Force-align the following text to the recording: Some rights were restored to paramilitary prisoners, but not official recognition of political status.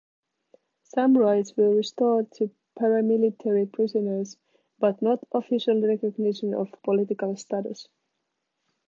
Some 0.81 1.15
rights 1.15 1.55
were 1.55 1.75
restored 1.75 2.31
to 2.37 2.49
paramilitary 2.75 3.71
prisoners, 3.71 4.35
but 4.79 4.99
not 4.99 5.19
official 5.31 5.79
recognition 5.79 6.55
of 6.55 6.73
political 6.83 7.35
status. 7.37 7.87